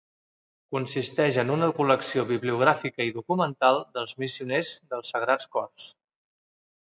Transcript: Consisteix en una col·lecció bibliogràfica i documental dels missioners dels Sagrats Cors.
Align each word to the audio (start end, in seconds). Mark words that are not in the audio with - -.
Consisteix 0.75 1.35
en 1.41 1.51
una 1.55 1.67
col·lecció 1.79 2.23
bibliogràfica 2.31 3.05
i 3.09 3.13
documental 3.19 3.79
dels 3.99 4.13
missioners 4.23 4.71
dels 4.95 5.11
Sagrats 5.17 5.51
Cors. 5.57 5.93